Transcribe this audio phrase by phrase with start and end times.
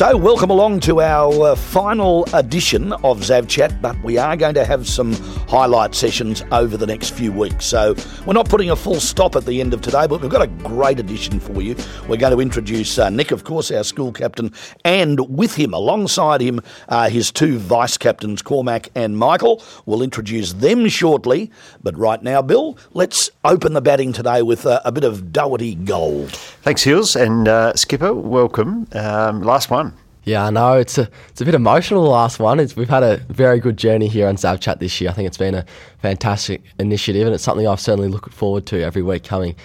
[0.00, 4.54] So, welcome along to our uh, final edition of Zav Chat, but we are going
[4.54, 5.12] to have some
[5.46, 7.66] highlight sessions over the next few weeks.
[7.66, 7.94] So,
[8.24, 10.46] we're not putting a full stop at the end of today, but we've got a
[10.46, 11.76] great edition for you.
[12.08, 14.54] We're going to introduce uh, Nick, of course, our school captain,
[14.86, 19.62] and with him, alongside him, uh, his two vice captains, Cormac and Michael.
[19.84, 21.50] We'll introduce them shortly,
[21.82, 25.74] but right now, Bill, let's open the batting today with uh, a bit of Doherty
[25.74, 26.30] gold.
[26.62, 28.88] Thanks, Hills, and uh, Skipper, welcome.
[28.92, 29.89] Um, last one.
[30.30, 32.04] Yeah, I know it's a it's a bit emotional.
[32.04, 35.00] The last one, it's, we've had a very good journey here on Zav Chat this
[35.00, 35.10] year.
[35.10, 35.66] I think it's been a
[35.98, 39.56] fantastic initiative, and it's something I've certainly looked forward to every week coming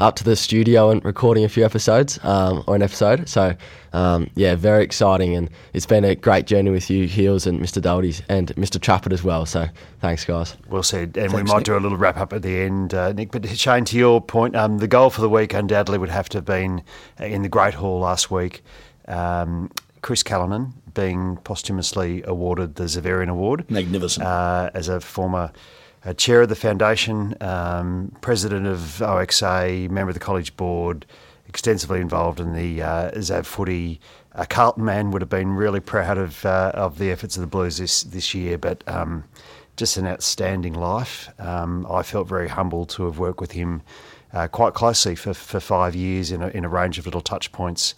[0.00, 3.28] up to the studio and recording a few episodes um, or an episode.
[3.28, 3.54] So
[3.92, 7.82] um, yeah, very exciting, and it's been a great journey with you, Heels, and Mr.
[7.82, 8.78] Doherty and Mr.
[8.80, 9.44] Trappett as well.
[9.44, 9.66] So
[10.00, 10.56] thanks, guys.
[10.70, 11.64] Well said, and Thanks, we might Nick.
[11.66, 13.30] do a little wrap up at the end, uh, Nick.
[13.30, 16.38] But Shane, to your point, um, the goal for the week undoubtedly would have to
[16.38, 16.82] have been
[17.20, 18.62] in the Great Hall last week.
[19.06, 19.70] Um,
[20.04, 23.64] Chris Callanan being posthumously awarded the Xaverian Award.
[23.70, 24.26] Magnificent.
[24.26, 25.50] Uh, as a former
[26.04, 31.06] uh, chair of the foundation, um, president of OXA, member of the college board,
[31.48, 33.98] extensively involved in the uh, Zav footy.
[34.32, 37.46] A Carlton man would have been really proud of uh, of the efforts of the
[37.46, 39.24] Blues this this year, but um,
[39.78, 41.30] just an outstanding life.
[41.40, 43.80] Um, I felt very humbled to have worked with him
[44.34, 47.52] uh, quite closely for, for five years in a, in a range of little touch
[47.52, 47.94] points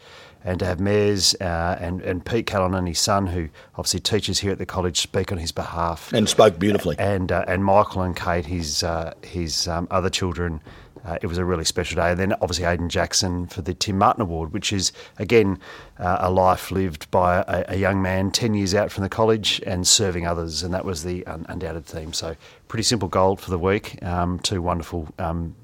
[0.47, 4.39] and to have Mares uh, and, and Pete Callan and his son, who obviously teaches
[4.39, 6.13] here at the college, speak on his behalf.
[6.13, 6.95] And spoke beautifully.
[7.01, 10.61] And uh, and Michael and Kate, his, uh, his um, other children,
[11.05, 12.13] uh, it was a really special day.
[12.13, 15.59] And then obviously Aidan Jackson for the Tim Martin Award, which is, again,
[15.99, 19.61] uh, a life lived by a, a, young man 10 years out from the college
[19.67, 20.63] and serving others.
[20.63, 22.13] And that was the un- undoubted theme.
[22.13, 22.37] So
[22.69, 24.01] pretty simple gold for the week.
[24.05, 25.56] Um, two wonderful um,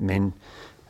[0.00, 0.32] men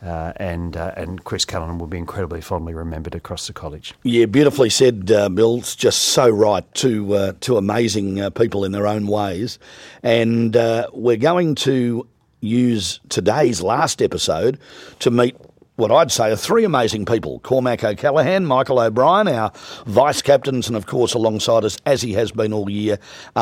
[0.05, 3.95] uh, and uh, and Chris Callanan will be incredibly fondly remembered across the college.
[4.03, 5.59] Yeah, beautifully said, uh, Bill.
[5.59, 6.65] It's just so right.
[6.75, 9.59] Two uh, two amazing uh, people in their own ways,
[10.03, 12.07] and uh, we're going to
[12.41, 14.59] use today's last episode
[14.99, 15.37] to meet.
[15.77, 19.51] What I'd say are three amazing people Cormac O'Callaghan, Michael O'Brien, our
[19.87, 22.99] vice captains, and of course, alongside us, as he has been all year,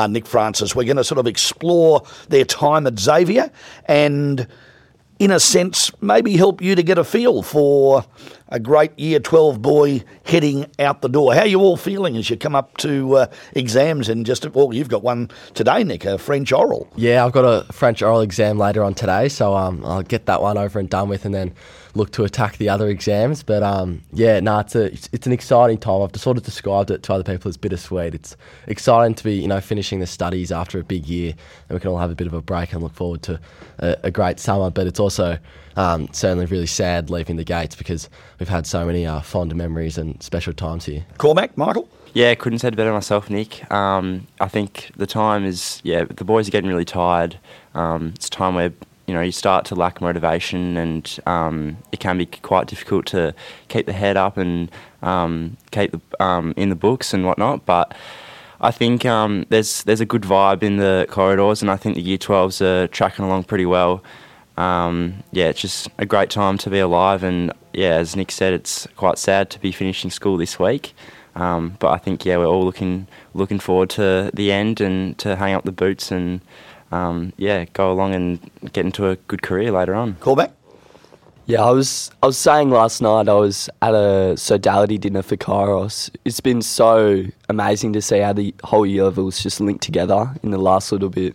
[0.09, 0.75] Nick Francis.
[0.75, 3.51] We're going to sort of explore their time at Xavier
[3.85, 4.47] and
[5.23, 8.05] in a sense, maybe help you to get a feel for
[8.49, 11.33] a great year 12 boy heading out the door.
[11.33, 14.75] How are you all feeling as you come up to uh, exams and just, well,
[14.75, 16.93] you've got one today, Nick, a French oral.
[16.97, 20.43] Yeah, I've got a French oral exam later on today, so um, I'll get that
[20.43, 21.55] one over and done with and then
[21.95, 23.43] look to attack the other exams.
[23.43, 26.03] But um, yeah, no, it's a it's, it's, an exciting time.
[26.03, 28.15] I've sort of described it to other people as bittersweet.
[28.15, 28.37] It's
[28.67, 31.35] exciting to be you know finishing the studies after a big year,
[31.69, 33.41] and we can all have a bit of a break and look forward to
[33.79, 34.71] a, a great summer.
[34.71, 35.39] But it's also
[35.77, 39.99] um, certainly really sad leaving the gates because we've had so many uh, fond memories
[39.99, 41.05] and special times here.
[41.19, 41.89] Cormac, Michael.
[42.15, 43.71] Yeah, couldn't say it better myself, Nick.
[43.73, 47.39] Um, I think the time is yeah, the boys are getting really tired.
[47.75, 48.73] Um, it's time where
[49.07, 53.35] you know you start to lack motivation, and um, it can be quite difficult to
[53.69, 54.71] keep the head up and
[55.03, 57.67] um, keep the, um, in the books and whatnot.
[57.67, 57.95] But
[58.61, 62.03] I think um, there's there's a good vibe in the corridors, and I think the
[62.03, 64.03] Year 12s are tracking along pretty well.
[64.57, 68.53] Um, yeah, it's just a great time to be alive, and yeah, as Nick said,
[68.53, 70.95] it's quite sad to be finishing school this week.
[71.35, 75.37] Um, but I think yeah, we're all looking looking forward to the end and to
[75.37, 76.41] hang up the boots and
[76.93, 80.15] um, yeah, go along and get into a good career later on.
[80.15, 80.53] Callback.
[81.47, 85.37] Yeah, I was I was saying last night I was at a sodality dinner for
[85.37, 86.09] Kairos.
[86.25, 90.53] It's been so amazing to see how the whole year levels just linked together in
[90.53, 91.35] the last little bit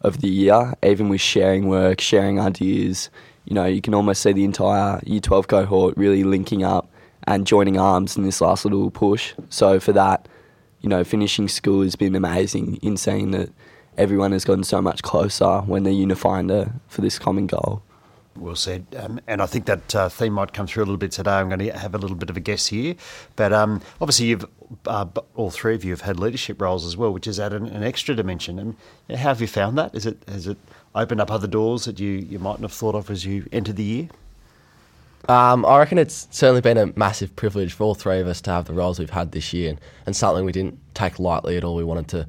[0.00, 3.10] of the year, even with sharing work, sharing ideas.
[3.44, 6.90] You know, you can almost see the entire Year 12 cohort really linking up
[7.26, 9.34] and joining arms in this last little push.
[9.50, 10.28] So for that,
[10.80, 13.50] you know, finishing school has been amazing in seeing that
[13.96, 17.82] everyone has gotten so much closer when they're unifying to, for this common goal.
[18.36, 18.86] Well said.
[18.98, 21.32] Um, and I think that uh, theme might come through a little bit today.
[21.32, 22.96] I'm going to have a little bit of a guess here.
[23.36, 24.46] But um, obviously, you've
[24.86, 25.06] uh,
[25.36, 27.84] all three of you have had leadership roles as well, which has added an, an
[27.84, 28.58] extra dimension.
[28.58, 28.76] And
[29.08, 29.94] how have you found that?
[29.94, 30.58] Is it has it
[30.94, 33.84] opened up other doors that you, you mightn't have thought of as you entered the
[33.84, 34.08] year?
[35.28, 38.50] Um, I reckon it's certainly been a massive privilege for all three of us to
[38.50, 41.64] have the roles we've had this year, and, and something we didn't take lightly at
[41.64, 41.76] all.
[41.76, 42.26] We wanted to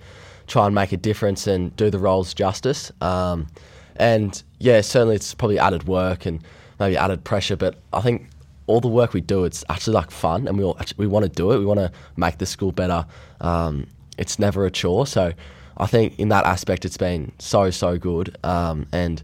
[0.48, 2.92] try and make a difference and do the roles justice.
[3.02, 3.48] Um,
[3.96, 6.42] and yeah, certainly it's probably added work and
[6.80, 8.30] maybe added pressure, but I think
[8.68, 11.30] all the work we do, it's actually like fun, and we all we want to
[11.30, 11.60] do it.
[11.60, 13.06] We want to make the school better.
[13.42, 13.88] Um,
[14.18, 15.34] it's never a chore, so
[15.78, 18.38] I think in that aspect, it's been so so good.
[18.44, 19.22] Um, and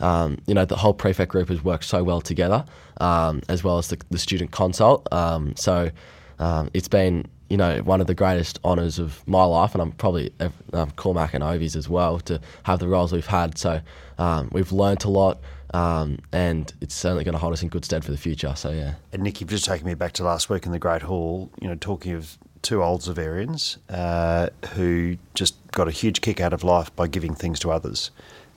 [0.00, 2.64] um, you know, the whole prefect group has worked so well together,
[3.00, 5.06] um, as well as the, the student consult.
[5.12, 5.90] Um, so
[6.38, 9.92] um, it's been you know, one of the greatest honours of my life, and I'm
[9.92, 10.32] probably
[10.72, 13.58] um, Cormac and Ovi's as well to have the roles we've had.
[13.58, 13.80] So
[14.18, 15.40] um, we've learnt a lot.
[15.72, 18.54] Um, and it's certainly going to hold us in good stead for the future.
[18.56, 18.94] So yeah.
[19.12, 21.50] And Nick, you've just taken me back to last week in the Great Hall.
[21.60, 26.52] You know, talking of two old Xaverians uh, who just got a huge kick out
[26.52, 28.10] of life by giving things to others.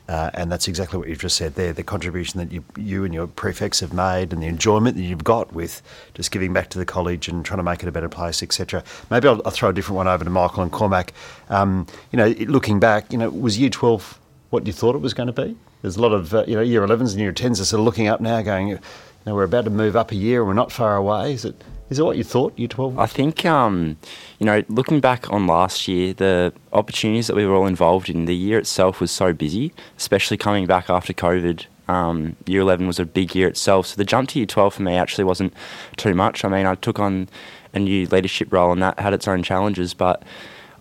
[0.09, 3.13] Uh, and that's exactly what you've just said there the contribution that you, you and
[3.13, 5.81] your prefects have made and the enjoyment that you've got with
[6.13, 8.83] just giving back to the college and trying to make it a better place, etc.
[9.09, 11.13] Maybe I'll, I'll, throw a different one over to Michael and Cormac.
[11.49, 14.19] Um, you know, looking back, you know, was year 12
[14.49, 15.55] what you thought it was going to be?
[15.81, 17.85] There's a lot of, uh, you know, year 11s and year 10s are sort of
[17.85, 18.79] looking up now going, you
[19.25, 21.33] know, we're about to move up a year, we're not far away.
[21.33, 21.55] Is it
[21.93, 22.97] is it what you thought, year 12?
[22.97, 23.97] I think, um,
[24.39, 28.25] you know, looking back on last year, the opportunities that we were all involved in,
[28.25, 31.67] the year itself was so busy, especially coming back after COVID.
[31.87, 33.85] Um, year 11 was a big year itself.
[33.85, 35.53] So the jump to year 12 for me actually wasn't
[35.95, 36.43] too much.
[36.43, 37.29] I mean, I took on
[37.75, 40.23] a new leadership role and that had its own challenges, but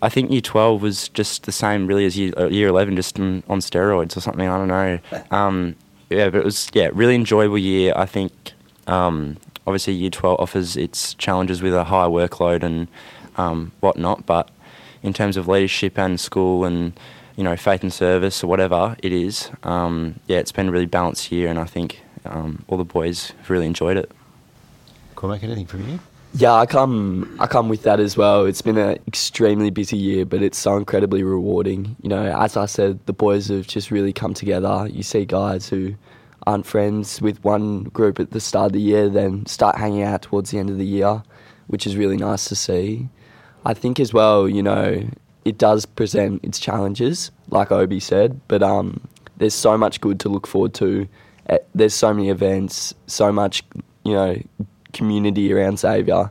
[0.00, 3.20] I think year 12 was just the same really as year, uh, year 11, just
[3.20, 4.48] on, on steroids or something.
[4.48, 4.98] I don't know.
[5.30, 5.76] Um,
[6.08, 7.92] yeah, but it was, yeah, really enjoyable year.
[7.96, 8.32] I think
[8.86, 12.88] um, obviously year 12 offers its challenges with a high workload and
[13.36, 14.50] um, whatnot, but
[15.02, 16.92] in terms of leadership and school and
[17.36, 20.86] you know faith and service or whatever it is, um, yeah, it's been a really
[20.86, 24.10] balanced year, and I think um, all the boys have really enjoyed it.
[25.14, 26.00] Cormac, anything from you?
[26.34, 28.46] Yeah, I come I come with that as well.
[28.46, 31.94] It's been an extremely busy year, but it's so incredibly rewarding.
[32.02, 34.88] You know, as I said, the boys have just really come together.
[34.90, 35.94] You see guys who
[36.46, 40.22] aren't friends with one group at the start of the year, then start hanging out
[40.22, 41.22] towards the end of the year,
[41.68, 43.08] which is really nice to see.
[43.64, 45.08] I think as well, you know,
[45.44, 49.00] it does present its challenges, like Obi said, but um,
[49.38, 51.08] there's so much good to look forward to.
[51.48, 53.62] Eh, there's so many events, so much,
[54.04, 54.40] you know,
[54.92, 56.30] community around Xavier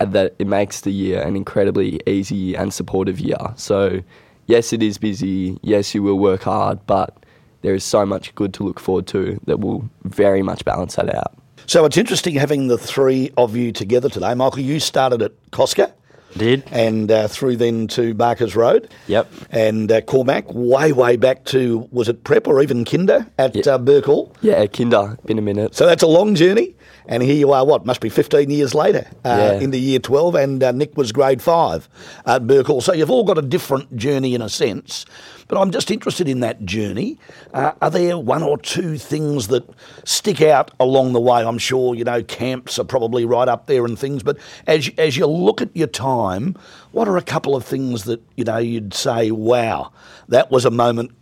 [0.00, 3.38] that it makes the year an incredibly easy and supportive year.
[3.56, 4.02] So,
[4.46, 5.58] yes, it is busy.
[5.62, 7.23] Yes, you will work hard, but
[7.64, 11.12] there is so much good to look forward to that will very much balance that
[11.14, 11.32] out.
[11.66, 14.34] So it's interesting having the three of you together today.
[14.34, 15.90] Michael, you started at Kostka.
[16.36, 16.64] Did.
[16.70, 18.90] And uh, through then to Barker's Road.
[19.06, 19.32] Yep.
[19.50, 23.66] And uh, Cormac, way, way back to, was it prep or even kinder at yep.
[23.66, 24.36] uh, Burke Hall?
[24.42, 25.74] Yeah, kinder, been a minute.
[25.74, 26.74] So that's a long journey.
[27.06, 29.60] And here you are, what, must be 15 years later uh, yeah.
[29.60, 31.88] into year 12, and uh, Nick was grade 5
[32.26, 32.80] at Burke Hall.
[32.80, 35.04] So you've all got a different journey in a sense.
[35.46, 37.18] But I'm just interested in that journey.
[37.52, 39.68] Uh, are there one or two things that
[40.04, 41.44] stick out along the way?
[41.44, 45.16] I'm sure, you know, camps are probably right up there and things, but as, as
[45.18, 46.56] you look at your time,
[46.92, 49.92] what are a couple of things that, you know, you'd say, wow,
[50.28, 51.12] that was a moment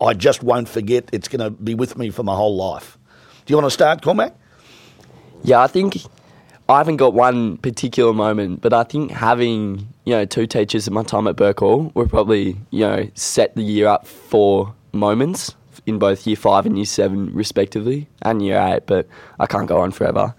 [0.00, 1.08] I just won't forget.
[1.12, 2.98] It's going to be with me for my whole life.
[3.44, 4.34] Do you want to start, Cormac?
[5.42, 5.96] Yeah, I think
[6.68, 10.92] I haven't got one particular moment, but I think having you know two teachers at
[10.92, 15.54] my time at Burke Hall were probably you know set the year up for moments
[15.86, 18.86] in both year five and year seven respectively, and year eight.
[18.86, 19.08] But
[19.38, 20.34] I can't go on forever.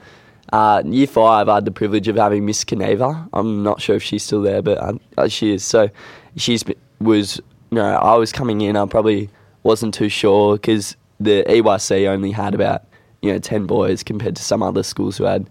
[0.53, 3.27] Uh, year five, I had the privilege of having Miss Caneva.
[3.33, 5.63] I'm not sure if she's still there, but uh, she is.
[5.63, 5.89] So
[6.35, 6.63] she's
[6.99, 7.37] was
[7.71, 8.77] you know I was coming in.
[8.77, 9.29] I probably
[9.63, 12.83] wasn't too sure because the EYC only had about
[13.21, 15.49] you know ten boys compared to some other schools who had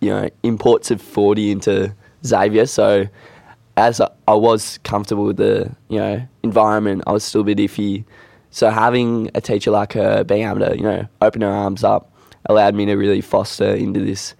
[0.00, 2.66] you know imports of forty into Xavier.
[2.66, 3.06] So
[3.76, 8.04] as I was comfortable with the you know environment, I was still a bit iffy.
[8.50, 12.12] So having a teacher like her being able to you know open her arms up
[12.46, 14.34] allowed me to really foster into this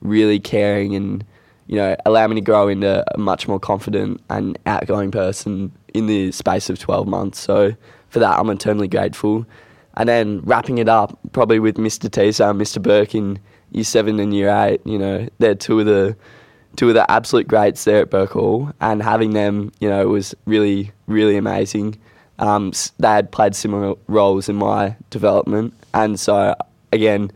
[0.00, 1.24] really caring and
[1.66, 6.06] you know allow me to grow into a much more confident and outgoing person in
[6.06, 7.38] the space of 12 months.
[7.38, 7.74] So
[8.08, 9.46] for that, I'm eternally grateful.
[10.00, 12.08] And then wrapping it up, probably with Mr.
[12.08, 12.80] Tisa and Mr.
[12.80, 13.38] Burke in
[13.70, 14.80] year seven and year eight.
[14.86, 16.16] You know, they're two of the
[16.76, 20.34] two of the absolute greats there at Burke Hall, and having them, you know, was
[20.46, 21.98] really really amazing.
[22.38, 26.54] Um, they had played similar roles in my development, and so
[26.92, 27.30] again,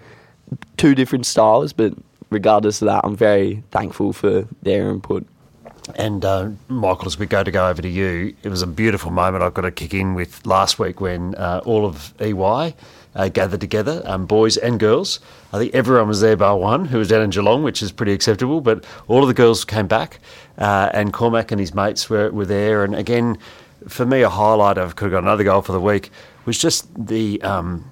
[0.79, 1.93] two different styles, but
[2.31, 5.27] regardless of that, I'm very thankful for their input.
[5.97, 9.11] And uh, Michael, as we go to go over to you, it was a beautiful
[9.11, 9.45] moment.
[9.45, 12.75] I've got to kick in with last week when uh, all of EY
[13.15, 15.21] uh, gathered together, um, boys and girls.
[15.53, 18.13] I think everyone was there bar one, who was down in Geelong, which is pretty
[18.13, 18.61] acceptable.
[18.61, 20.21] But all of the girls came back,
[20.59, 22.83] uh, and Cormac and his mates were, were there.
[22.83, 23.37] And again,
[23.87, 26.11] for me, a highlight of could have got another goal for the week
[26.47, 27.41] was just the.
[27.43, 27.91] Um,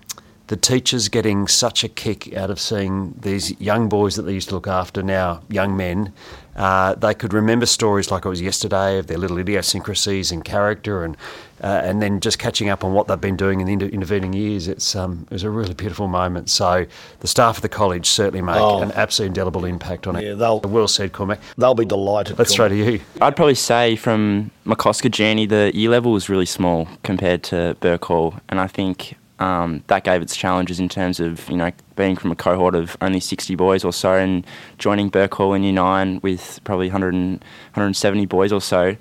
[0.49, 4.51] the teachers getting such a kick out of seeing these young boys that they used
[4.51, 6.13] to look after now, young men,
[6.57, 11.05] uh, they could remember stories like it was yesterday of their little idiosyncrasies and character,
[11.05, 11.17] and
[11.63, 14.33] uh, and then just catching up on what they've been doing in the inter- intervening
[14.33, 14.67] years.
[14.69, 16.51] It's um, it was a really beautiful moment.
[16.51, 16.87] So
[17.21, 18.83] the staff of the college certainly make Oh.
[18.83, 20.35] an absolute indelible impact on Yeah, it.
[20.37, 21.41] they'll- well said, Cormac.
[21.57, 22.39] They'll be delighted.
[22.39, 23.01] Let's throw to you.
[23.21, 27.77] I'd probably say from my Kostka journey, the year level was really small compared to
[27.81, 31.73] Burke Hall, and I think um, that gave its challenges in terms of you know
[31.97, 34.47] being from a cohort of only 60 boys or so and
[34.79, 37.41] joining Burke Hall in year nine with probably 100 and,
[37.75, 38.97] 170 boys or so.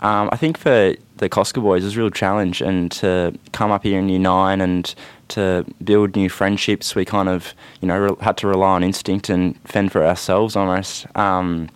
[0.00, 3.70] Um, I think for the Kostka boys, it was a real challenge, and to come
[3.70, 4.94] up here in year nine and
[5.28, 9.28] to build new friendships, we kind of you know re- had to rely on instinct
[9.28, 11.04] and fend for ourselves almost.
[11.16, 11.68] Um,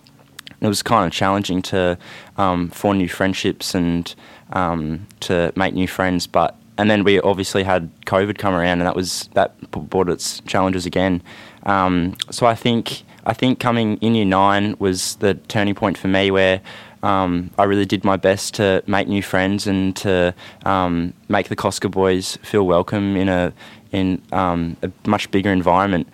[0.61, 1.97] it was kind of challenging to
[2.37, 4.15] um, form new friendships and
[4.53, 6.25] um, to make new friends.
[6.25, 10.41] But and then we obviously had COVID come around, and that was that brought its
[10.41, 11.21] challenges again.
[11.63, 16.07] Um, so I think I think coming in year nine was the turning point for
[16.07, 16.61] me where.
[17.03, 20.33] Um, I really did my best to make new friends and to
[20.65, 23.53] um, make the Kostka boys feel welcome in a
[23.91, 26.07] in um, a much bigger environment.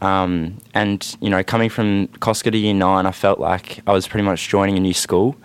[0.00, 4.08] Um, and you know, coming from Kostka to year nine, I felt like I was
[4.08, 5.36] pretty much joining a new school.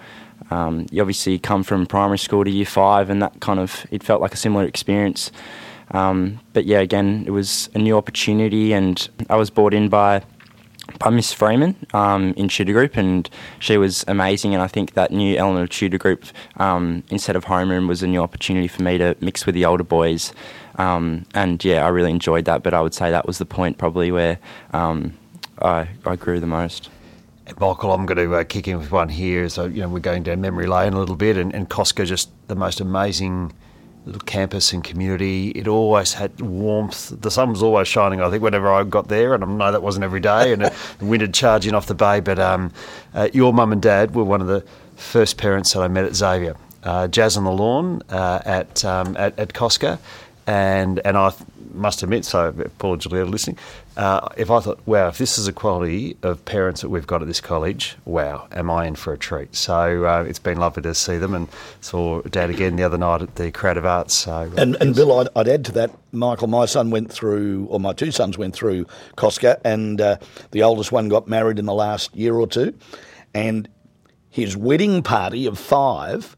[0.51, 4.03] Um, you obviously come from primary school to year five, and that kind of it
[4.03, 5.31] felt like a similar experience.
[5.91, 10.23] Um, but yeah, again, it was a new opportunity, and I was brought in by
[10.99, 14.53] by Miss Freeman um, in tutor group, and she was amazing.
[14.53, 16.25] And I think that new element of tutor group,
[16.57, 19.83] um, instead of homeroom, was a new opportunity for me to mix with the older
[19.83, 20.33] boys.
[20.75, 22.63] Um, and yeah, I really enjoyed that.
[22.63, 24.37] But I would say that was the point probably where
[24.73, 25.13] um,
[25.61, 26.89] I, I grew the most.
[27.59, 29.47] Michael, I'm going to uh, kick in with one here.
[29.49, 32.29] So, you know, we're going down memory lane a little bit, and, and Kostka, just
[32.47, 33.53] the most amazing
[34.05, 35.49] little campus and community.
[35.51, 37.13] It always had warmth.
[37.21, 39.83] The sun was always shining, I think, whenever I got there, and I know that
[39.83, 40.61] wasn't every day, and
[40.99, 42.19] the wind had charged in off the bay.
[42.19, 42.71] But um,
[43.13, 46.15] uh, your mum and dad were one of the first parents that I met at
[46.15, 46.55] Xavier.
[46.83, 49.97] Uh, Jazz on the lawn uh, at, um, at at Kostka,
[50.47, 51.33] and and I
[51.73, 53.57] must admit, so Paul Julietta listening,
[53.97, 57.21] uh, if I thought, wow, if this is a quality of parents that we've got
[57.21, 59.55] at this college, wow, am I in for a treat?
[59.55, 61.49] So uh, it's been lovely to see them, and
[61.81, 64.13] saw Dad again the other night at the Creative Arts.
[64.13, 67.65] So uh, And, and Bill, I'd, I'd add to that, Michael, my son went through,
[67.69, 68.85] or my two sons went through
[69.17, 70.17] Kostka, and uh,
[70.51, 72.73] the oldest one got married in the last year or two.
[73.33, 73.67] And
[74.29, 76.37] his wedding party of five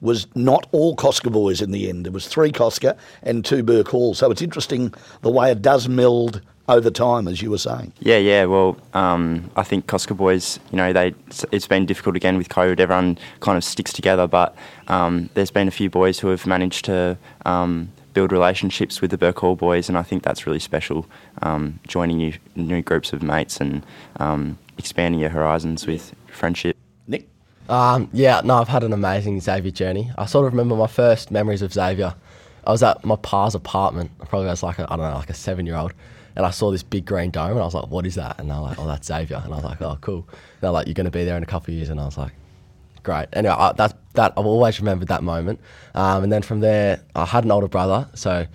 [0.00, 2.06] was not all Kostka boys in the end.
[2.06, 4.14] It was three Kostka and two Burke Hall.
[4.14, 7.92] So it's interesting the way it does meld over time, as you were saying.
[8.00, 8.44] Yeah, yeah.
[8.44, 11.14] Well, um, I think Cosca boys, you know, they
[11.50, 12.78] it's been difficult again with COVID.
[12.78, 14.54] Everyone kind of sticks together, but
[14.88, 19.18] um, there's been a few boys who have managed to um, build relationships with the
[19.18, 21.06] Burke Hall boys, and I think that's really special.
[21.42, 23.84] Um, joining new new groups of mates and
[24.16, 26.76] um, expanding your horizons with friendship.
[27.68, 30.10] Um, yeah, no, I've had an amazing Xavier journey.
[30.16, 32.14] I sort of remember my first memories of Xavier.
[32.66, 34.10] I was at my pa's apartment.
[34.20, 35.92] I probably was like I don't know, like a seven year old,
[36.36, 38.50] and I saw this big green dome, and I was like, "What is that?" And
[38.50, 40.26] they're like, "Oh, that's Xavier." And I was like, "Oh, cool."
[40.60, 42.18] They're like, "You're going to be there in a couple of years," and I was
[42.18, 42.32] like,
[43.02, 45.60] "Great." Anyway, I, that that I've always remembered that moment.
[45.94, 48.46] Um, and then from there, I had an older brother, so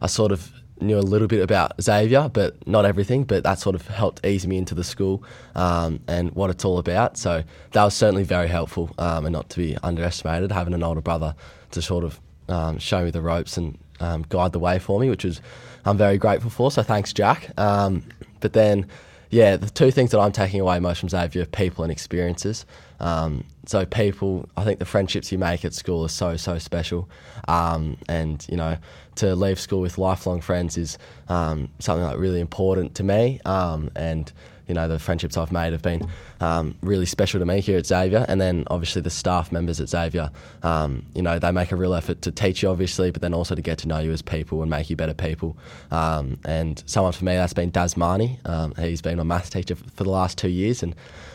[0.00, 0.50] I sort of
[0.82, 3.24] knew a little bit about Xavier, but not everything.
[3.24, 5.22] But that sort of helped ease me into the school
[5.54, 7.16] um, and what it's all about.
[7.16, 10.52] So that was certainly very helpful um, and not to be underestimated.
[10.52, 11.34] Having an older brother
[11.72, 15.08] to sort of um, show me the ropes and um, guide the way for me,
[15.10, 15.40] which was
[15.84, 16.70] I'm very grateful for.
[16.70, 17.50] So thanks, Jack.
[17.58, 18.04] Um,
[18.40, 18.86] but then,
[19.30, 22.66] yeah, the two things that I'm taking away most from Xavier: are people and experiences.
[23.00, 27.08] Um, so people, I think the friendships you make at school are so so special,
[27.48, 28.76] um, and you know
[29.16, 33.40] to leave school with lifelong friends is um, something like really important to me.
[33.44, 34.32] Um, and
[34.68, 36.08] you know the friendships I've made have been
[36.40, 39.88] um, really special to me here at Xavier, and then obviously the staff members at
[39.88, 40.30] Xavier.
[40.62, 43.54] Um, you know they make a real effort to teach you, obviously, but then also
[43.54, 45.56] to get to know you as people and make you better people.
[45.90, 48.38] Um, and someone for me that's been Daz Marnie.
[48.48, 50.94] Um, he's been my maths teacher for the last two years, and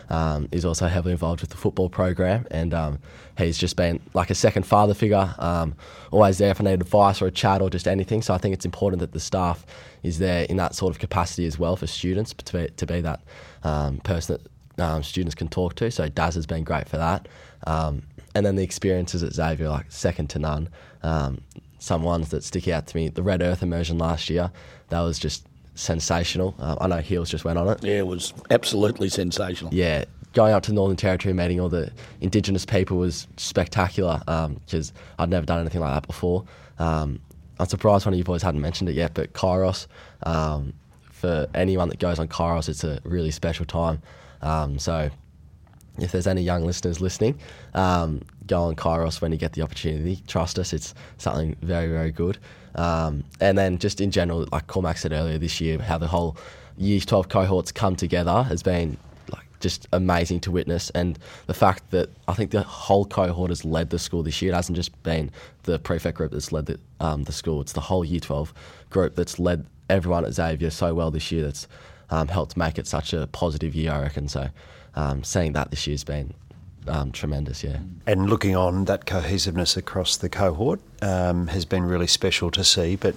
[0.10, 3.00] um, also heavily involved with the football program, and um,
[3.38, 5.76] he's just been like a second father figure, um,
[6.12, 8.22] always there if I need advice or a chat or just anything.
[8.22, 9.66] So I think it's important that the staff
[10.04, 13.02] is there in that sort of capacity as well for students to be, to be
[13.02, 13.22] that
[14.04, 15.91] person that um, students can talk to.
[15.91, 17.27] So Daz has been great for that.
[17.67, 18.03] Um,
[18.34, 20.70] and then the experiences at Xavier, like second to none.
[21.03, 21.41] Um,
[21.79, 24.51] some ones that stick out to me, the Red Earth immersion last year,
[24.89, 26.55] that was just sensational.
[26.60, 27.84] Uh, I know Heels just went on it.
[27.84, 29.74] Yeah, it was absolutely sensational.
[29.74, 31.91] Yeah, going up to the Northern Territory, and meeting all the
[32.22, 34.20] Indigenous people was spectacular
[34.65, 36.46] because I'd never done anything like that before.
[36.79, 37.20] Um,
[37.60, 39.88] I'm surprised one of you boys hadn't mentioned it yet, but Kairos,
[40.24, 44.01] um, for anyone that goes on Kairos, it's a really special time.
[44.46, 45.10] Um, so,
[45.98, 47.40] if there's any young listeners listening,
[47.74, 50.22] um, go on Kairos when you get the opportunity.
[50.28, 52.38] Trust us, it's something very, very good.
[52.75, 56.38] Um, and then just in general, like Cormac said earlier this year, how the whole
[56.78, 58.98] Year 12 cohorts come together has been
[59.32, 60.90] like just amazing to witness.
[60.90, 64.52] And the fact that I think the whole cohort has led the school this year.
[64.52, 65.32] It hasn't just been
[65.64, 68.54] the prefect group that's led the, um, the school, it's the whole Year 12
[68.90, 71.68] group that's led everyone at Xavier so well this year that's
[72.10, 74.28] um, helped make it such a positive year, I reckon.
[74.28, 74.50] So
[74.96, 76.34] um, seeing that this year's been
[76.88, 77.80] um, tremendous, yeah.
[78.06, 82.96] And looking on that cohesiveness across the cohort um, has been really special to see.
[82.96, 83.16] But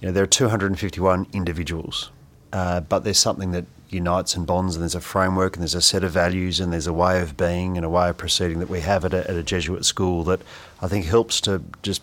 [0.00, 2.10] you know, there are 251 individuals,
[2.52, 5.82] uh, but there's something that unites and bonds, and there's a framework, and there's a
[5.82, 8.68] set of values, and there's a way of being and a way of proceeding that
[8.68, 10.40] we have at a, at a Jesuit school that
[10.80, 12.02] I think helps to just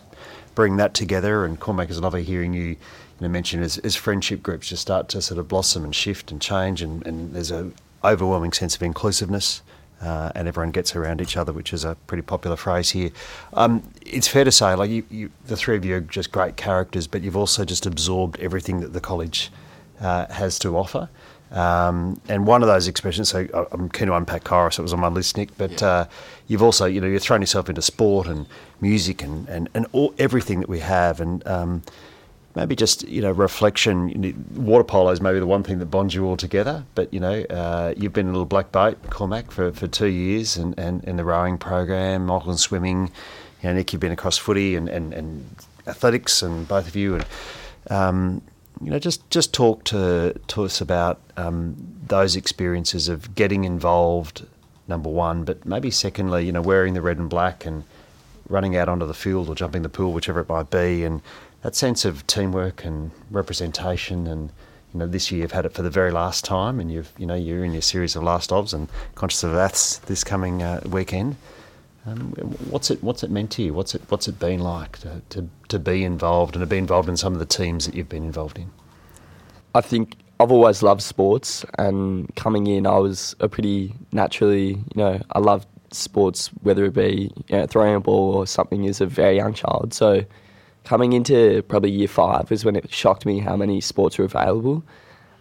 [0.54, 1.44] bring that together.
[1.44, 2.76] And Cormac, is lovely hearing you,
[3.18, 6.30] you know, mention as, as friendship groups just start to sort of blossom and shift
[6.30, 7.70] and change, and, and there's a
[8.04, 9.62] overwhelming sense of inclusiveness.
[9.98, 13.10] Uh, and everyone gets around each other, which is a pretty popular phrase here.
[13.54, 16.58] Um, it's fair to say, like you, you, the three of you are just great
[16.58, 19.50] characters, but you've also just absorbed everything that the college
[20.02, 21.08] uh, has to offer.
[21.50, 25.00] Um, and one of those expressions, so I'm keen to unpack Kairos, it was on
[25.00, 25.88] my list, Nick, but yeah.
[25.88, 26.04] uh,
[26.46, 28.44] you've also, you know, you're throwing yourself into sport and
[28.82, 31.22] music and, and, and all, everything that we have.
[31.22, 31.82] And um,
[32.56, 34.34] maybe just you know reflection.
[34.56, 36.84] Water polo is maybe the one thing that bonds you all together.
[36.96, 40.08] But you know, uh, you've been in a little black boat, Cormac, for, for two
[40.08, 43.12] years, and, and in the rowing program, Michael in swimming.
[43.62, 47.14] You know, Nick, you've been across footy and, and, and athletics, and both of you,
[47.14, 47.26] and
[47.90, 48.42] um,
[48.82, 51.76] you know, just just talk to to us about um,
[52.08, 54.46] those experiences of getting involved.
[54.88, 57.82] Number one, but maybe secondly, you know, wearing the red and black and
[58.48, 61.20] running out onto the field or jumping the pool, whichever it might be, and
[61.66, 64.52] that sense of teamwork and representation and
[64.94, 67.26] you know this year you've had it for the very last time and you've you
[67.26, 70.80] know you're in your series of last ofs and conscious of that's this coming uh,
[70.88, 71.34] weekend.
[72.06, 72.30] Um,
[72.70, 73.74] what's it what's it meant to you?
[73.74, 77.08] What's it what's it been like to, to, to be involved and to be involved
[77.08, 78.70] in some of the teams that you've been involved in?
[79.74, 84.98] I think I've always loved sports and coming in I was a pretty naturally you
[85.02, 89.00] know I loved sports whether it be you know, throwing a ball or something as
[89.00, 89.92] a very young child.
[89.92, 90.24] So
[90.86, 94.82] coming into probably year five is when it shocked me how many sports were available,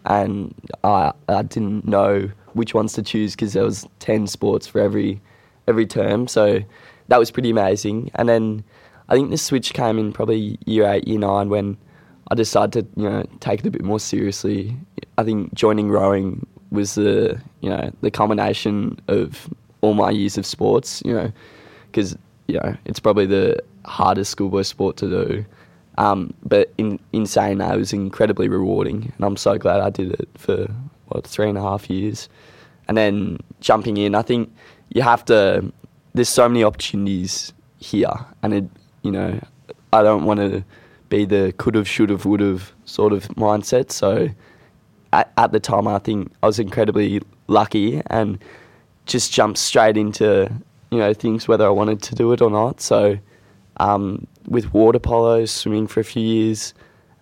[0.06, 0.54] and
[0.84, 5.22] I I didn't know which ones to choose because there was ten sports for every
[5.68, 6.28] every term.
[6.28, 6.60] So
[7.08, 8.12] that was pretty amazing.
[8.16, 8.64] And then
[9.08, 11.78] I think the switch came in probably year eight, year nine when
[12.32, 14.76] I decided to you know take it a bit more seriously.
[15.20, 19.48] I think joining rowing was the you know the culmination of
[19.82, 21.04] all my years of sports.
[21.06, 21.32] You know
[21.96, 25.46] because you know it's probably the hardest schoolboy sport to do.
[25.98, 29.90] Um, but in, in saying that, it was incredibly rewarding, and I'm so glad I
[29.90, 30.68] did it for
[31.08, 32.28] what three and a half years.
[32.88, 34.54] And then jumping in, I think
[34.90, 35.72] you have to.
[36.14, 38.66] There's so many opportunities here, and it,
[39.04, 39.40] you know,
[39.94, 40.64] I don't want to
[41.10, 43.92] be the could have, should have, would have sort of mindset.
[43.92, 44.30] So
[45.14, 48.40] at, at the time, I think I was incredibly lucky and
[49.06, 50.52] just jumped straight into
[50.96, 52.82] you know things whether I wanted to do it or not.
[52.82, 53.18] So
[53.78, 56.74] um, with water polo, swimming for a few years,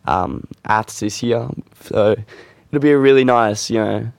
[0.06, 1.48] um, ATS this year.
[1.82, 2.16] So
[2.70, 4.12] it'll be a really nice, you know,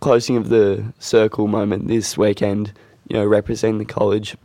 [0.00, 2.72] closing of the circle moment this weekend,
[3.08, 4.36] you know, representing the college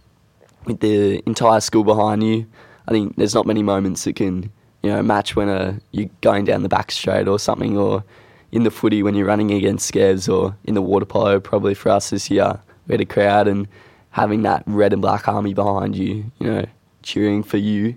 [0.66, 2.46] with the entire school behind you.
[2.88, 6.46] I think there's not many moments that can, you know, match when uh, you're going
[6.46, 8.04] down the back straight or something, or
[8.52, 11.90] in the footy when you're running against Scavs, or in the water polo, probably for
[11.90, 12.60] us this year.
[12.88, 13.68] We had a crowd and
[14.14, 16.66] having that red and black army behind you, you know,
[17.02, 17.96] cheering for you.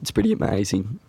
[0.00, 1.00] It's pretty amazing.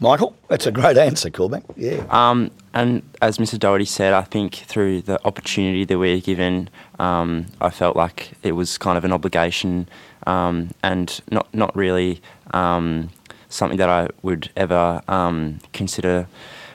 [0.00, 1.62] Michael, that's a great answer, Cormac.
[1.76, 2.04] Yeah.
[2.10, 3.58] Um, and as Mr.
[3.58, 8.32] Doherty said, I think through the opportunity that we are given, um, I felt like
[8.42, 9.88] it was kind of an obligation
[10.26, 12.20] um, and not not really
[12.52, 13.10] um,
[13.48, 16.26] something that I would ever um, consider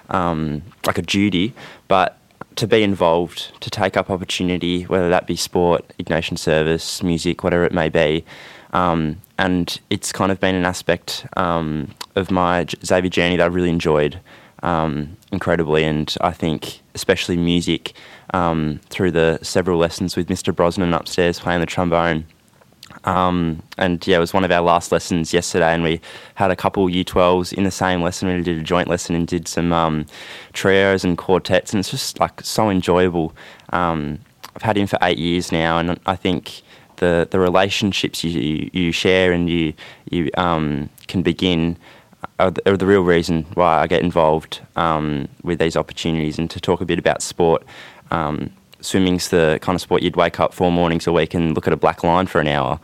[0.10, 1.54] um, like a duty,
[1.88, 2.18] but
[2.56, 7.63] to be involved, to take up opportunity, whether that be sport, Ignatian service, music, whatever
[7.63, 8.26] it may be,
[8.74, 13.48] um, and it's kind of been an aspect um, of my Xavier journey that I
[13.48, 14.20] really enjoyed
[14.63, 15.84] um, incredibly.
[15.84, 17.94] And I think, especially music,
[18.34, 20.56] um, through the several lessons with Mr.
[20.56, 22.26] Brosnan upstairs playing the trombone.
[23.06, 26.00] Um, and yeah, it was one of our last lessons yesterday, and we
[26.36, 28.30] had a couple year 12s in the same lesson.
[28.30, 30.06] We did a joint lesson and did some um,
[30.54, 33.34] trios and quartets, and it's just like so enjoyable.
[33.70, 34.20] Um,
[34.56, 36.62] I've had him for eight years now, and I think
[36.98, 39.74] the the relationships you you share and you
[40.10, 41.78] you um, can begin
[42.39, 46.50] are the, are the, real reason why I get involved um, with these opportunities and
[46.52, 47.63] to talk a bit about sport.
[48.84, 51.74] Swimming's the kind of sport you'd wake up four mornings a week and look at
[51.74, 52.80] a black line for an hour.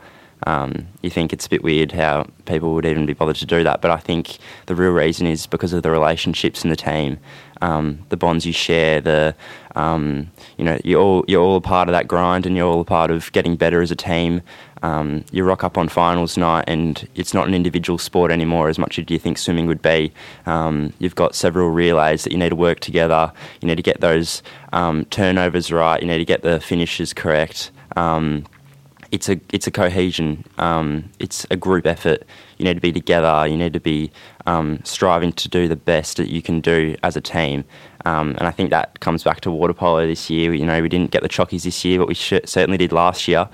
[0.46, 3.62] Um, you think it's a bit weird how people would even be bothered to do
[3.64, 7.18] that, but I think the real reason is because of the relationships in the team,
[7.60, 9.34] um, the bonds you share, the
[9.76, 12.80] um, you know you're all you're all a part of that grind, and you're all
[12.80, 14.42] a part of getting better as a team.
[14.82, 18.78] Um, you rock up on finals night, and it's not an individual sport anymore as
[18.78, 20.12] much as you think swimming would be.
[20.46, 23.30] Um, you've got several relays that you need to work together.
[23.60, 24.42] You need to get those
[25.10, 26.00] turnovers right.
[26.00, 27.72] You need to get the finishes correct.
[27.96, 28.46] Um,
[29.12, 30.44] it's a it's a cohesion.
[30.58, 32.24] Um, it's a group effort.
[32.58, 33.46] You need to be together.
[33.46, 34.10] You need to be
[34.46, 37.64] um, striving to do the best that you can do as a team.
[38.04, 40.54] Um, and I think that comes back to water polo this year.
[40.54, 43.28] You know, we didn't get the chockies this year, but we sh- certainly did last
[43.28, 43.48] year.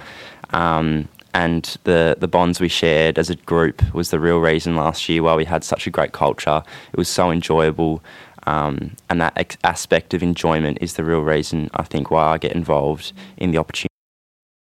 [0.50, 5.08] Um, and the the bonds we shared as a group was the real reason last
[5.08, 6.62] year why we had such a great culture.
[6.92, 8.02] It was so enjoyable.
[8.48, 12.38] Um, and that ex- aspect of enjoyment is the real reason I think why I
[12.38, 13.88] get involved in the opportunity.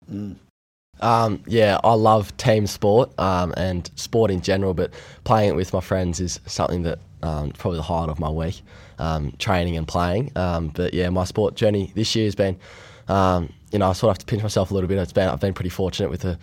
[0.08, 0.36] Mm.
[1.02, 4.92] Um, yeah, I love team sport um, and sport in general, but
[5.24, 8.62] playing it with my friends is something that um, probably the highlight of my week,
[8.98, 10.30] um, training and playing.
[10.36, 12.56] Um, but yeah, my sport journey this year has been,
[13.08, 14.96] um, you know, I sort of have to pinch myself a little bit.
[14.98, 16.38] It's been I've been pretty fortunate with the,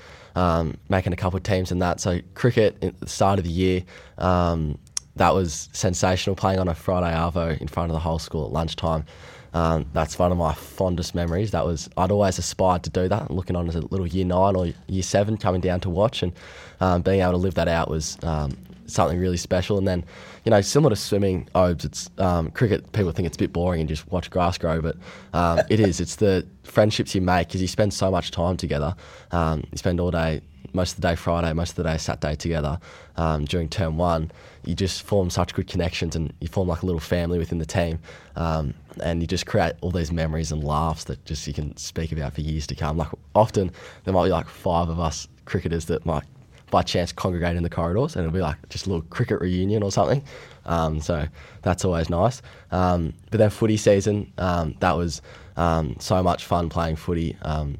[0.89, 1.99] making a couple of teams and that.
[2.01, 3.83] So cricket at the start of the year,
[4.17, 6.35] that was sensational.
[6.35, 9.05] Playing on a Friday arvo in front of the whole school at lunchtime.
[9.53, 11.51] Um, that's one of my fondest memories.
[11.51, 13.31] That was I'd always aspired to do that.
[13.31, 16.33] Looking on as a little year nine or year seven, coming down to watch and
[16.79, 19.77] um, being able to live that out was um, something really special.
[19.77, 20.03] And then,
[20.45, 22.91] you know, similar to swimming, Obes, it's um, cricket.
[22.91, 24.97] People think it's a bit boring and just watch grass grow, but
[25.33, 25.99] um, it is.
[25.99, 28.95] It's the friendships you make because you spend so much time together.
[29.31, 30.41] Um, you spend all day
[30.73, 32.79] most of the day Friday, most of the day Saturday together
[33.17, 34.31] um, during term one,
[34.69, 37.65] you just form such good connections and you form like a little family within the
[37.65, 37.99] team.
[38.35, 42.11] Um, and you just create all these memories and laughs that just you can speak
[42.11, 42.97] about for years to come.
[42.97, 43.71] Like often
[44.03, 46.23] there might be like five of us cricketers that might
[46.69, 49.81] by chance congregate in the corridors and it'll be like just a little cricket reunion
[49.81, 50.23] or something.
[50.65, 51.27] Um, so
[51.63, 52.43] that's always nice.
[52.71, 55.23] Um, but then footy season, um, that was
[55.57, 57.35] um, so much fun playing footy.
[57.41, 57.79] Um,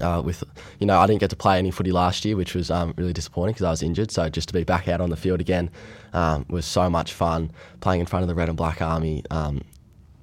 [0.00, 0.44] uh, with
[0.78, 3.12] you know I didn't get to play any footy last year, which was um, really
[3.12, 4.10] disappointing because I was injured.
[4.10, 5.70] So just to be back out on the field again
[6.12, 7.50] um, was so much fun.
[7.80, 9.24] Playing in front of the Red and Black Army.
[9.30, 9.62] Um,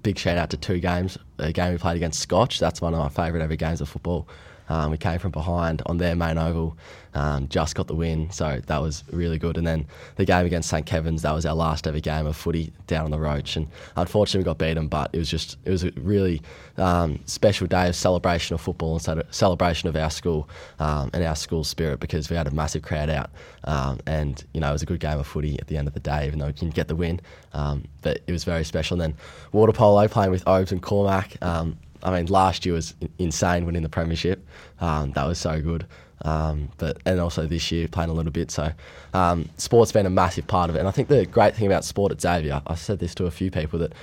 [0.04, 1.18] big shout out to two games.
[1.40, 2.60] A game we played against Scotch.
[2.60, 4.28] That's one of my favourite ever games of football.
[4.70, 6.78] Um, we came from behind on their main oval,
[7.14, 9.58] um, just got the win, so that was really good.
[9.58, 9.86] And then
[10.18, 13.12] the game against St Kevin's, that was our last ever game of footy down on
[13.12, 14.88] the Roach, and unfortunately we got beaten.
[14.88, 16.42] But it was just it was a really
[16.78, 20.50] um, special day of celebration of football and celebration of our school
[20.80, 23.30] um, and our school spirit because we had a massive crowd out,
[23.64, 25.94] um, and you know it was a good game of footy at the end of
[25.94, 27.22] the day, even though we didn't get the win.
[27.54, 29.00] Um, but it was very special.
[29.00, 29.20] And then
[29.52, 31.38] water polo playing with Obes and Cormac.
[31.42, 34.46] Um, I mean, last year was insane winning the premiership.
[34.80, 35.86] Um, that was so good.
[36.22, 38.52] Um, but and also this year playing a little bit.
[38.52, 38.72] So
[39.14, 40.80] um, sport's been a massive part of it.
[40.80, 43.32] And I think the great thing about sport at Xavier, I said this to a
[43.32, 43.94] few people that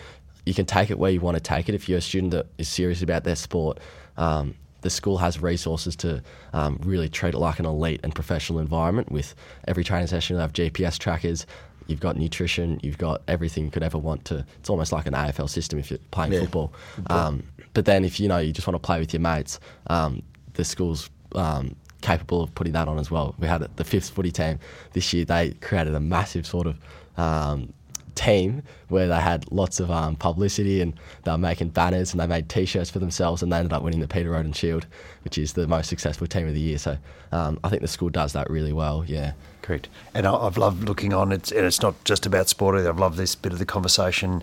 [0.45, 1.75] you can take it where you want to take it.
[1.75, 3.79] If you're a student that is serious about their sport,
[4.17, 8.59] um, the school has resources to um, really treat it like an elite and professional
[8.59, 9.11] environment.
[9.11, 9.35] With
[9.69, 11.47] every training session, they have GPS trackers.
[11.87, 12.81] You've got nutrition.
[12.83, 14.45] You've got everything you could ever want to.
[14.59, 16.41] It's almost like an AFL system if you're playing yeah.
[16.41, 16.73] football.
[17.09, 20.23] Um, but then if you know you just want to play with your mates, um,
[20.55, 23.35] the school's um, capable of putting that on as well.
[23.39, 24.59] We had the fifth footy team
[24.93, 25.25] this year.
[25.25, 26.79] They created a massive sort of
[27.17, 27.73] um,
[28.15, 32.27] team where they had lots of um, publicity and they were making banners and they
[32.27, 34.87] made T-shirts for themselves and they ended up winning the Peter Roden Shield,
[35.25, 36.79] which is the most successful team of the year.
[36.79, 36.99] So
[37.31, 39.05] um, I think the school does that really well.
[39.07, 39.33] Yeah.
[39.63, 39.89] Correct.
[40.13, 41.31] And I've loved looking on.
[41.31, 42.89] It's and it's not just about sport either.
[42.89, 44.43] I've loved this bit of the conversation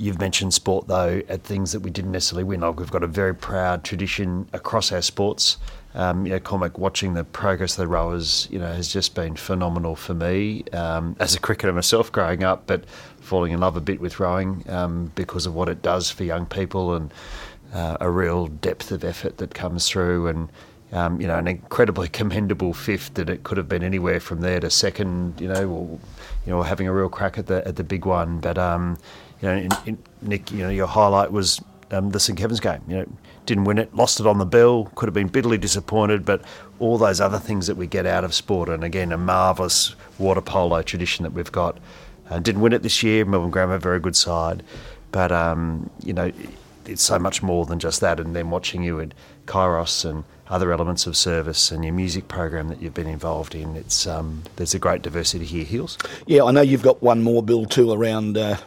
[0.00, 2.60] You've mentioned sport though at things that we didn't necessarily win.
[2.60, 5.58] Like we've got a very proud tradition across our sports.
[5.94, 9.36] Um, you know, Cormac, watching the progress of the rowers, you know, has just been
[9.36, 12.86] phenomenal for me um, as a cricketer myself growing up, but
[13.20, 16.46] falling in love a bit with rowing um, because of what it does for young
[16.46, 17.12] people and
[17.74, 20.48] uh, a real depth of effort that comes through and.
[20.92, 24.58] Um, you know, an incredibly commendable fifth that it could have been anywhere from there
[24.58, 25.98] to second, you know, or,
[26.44, 28.40] you know, having a real crack at the at the big one.
[28.40, 28.98] But um,
[29.40, 32.82] you know, in, in, Nick, you know, your highlight was um, the St Kevin's game.
[32.86, 33.06] You know,
[33.46, 36.42] didn't win it, lost it on the bill, could have been bitterly disappointed, but
[36.78, 40.40] all those other things that we get out of sport, and again, a marvellous water
[40.40, 41.78] polo tradition that we've got.
[42.28, 43.24] Uh, didn't win it this year.
[43.24, 44.62] Melbourne Grammar, very good side,
[45.10, 46.30] but um, you know,
[46.86, 48.20] it's so much more than just that.
[48.20, 49.14] And then watching you at
[49.46, 53.74] Kairos and other elements of service and your music program that you've been involved in,
[53.74, 55.64] it's um, there's a great diversity here.
[55.64, 55.98] Heels.
[56.26, 58.38] Yeah, I know you've got one more bill too around.
[58.38, 58.58] Uh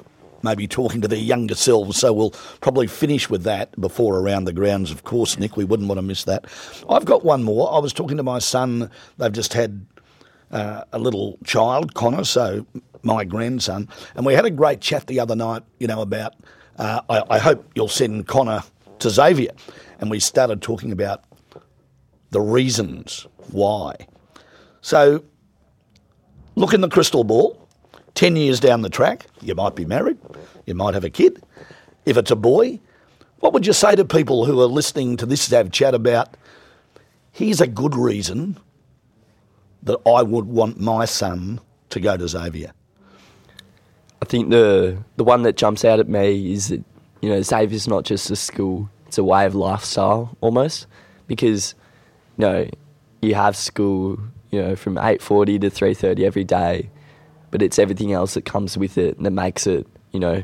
[0.44, 1.98] maybe talking to their younger selves.
[1.98, 5.58] So we'll probably finish with that before around the grounds, of course, Nick.
[5.58, 6.46] We wouldn't want to miss that.
[6.90, 7.74] I've got one more.
[7.74, 8.92] I was talking to my son.
[9.18, 9.86] They've just had
[10.52, 12.66] uh, a little child, Connor, so
[13.02, 16.36] my grandson, and we had a great chat the other night, you know, about.
[16.78, 18.64] Uh, I, I hope you'll send Connor
[19.00, 19.52] to Xavier.
[20.00, 21.24] And we started talking about
[22.32, 23.96] the reasons why.
[24.82, 25.24] So,
[26.56, 27.63] look in the crystal ball.
[28.16, 30.18] 10 years down the track, you might be married,
[30.66, 31.42] you might have a kid.
[32.06, 32.80] If it's a boy,
[33.40, 36.36] what would you say to people who are listening to this have chat about?
[37.32, 38.58] Here's a good reason
[39.84, 42.72] that I would want my son to go to Xavier.
[44.22, 46.82] I think the the one that jumps out at me is that
[47.22, 50.88] you know Xavier's not just a school; it's a way of lifestyle almost.
[51.28, 51.76] Because
[52.38, 52.70] you know
[53.22, 54.18] you have school,
[54.52, 56.90] you know, from eight forty to three thirty every day,
[57.54, 60.44] but it's everything else that comes with it that makes it, you know,